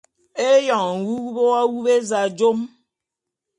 Éyoň 0.49 0.91
nwuwup 0.99 1.37
w’awup 1.51 1.85
éza 1.95 2.21
jom. 2.37 2.59